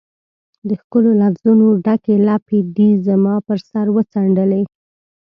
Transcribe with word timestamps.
د 0.67 0.69
ښکلو 0.81 1.11
لفظونو 1.21 1.67
ډکي 1.85 2.15
لپې 2.27 2.59
دي 2.75 2.89
زما 3.07 3.35
پر 3.47 3.57
سر 3.69 3.85
وڅنډلي 3.95 4.63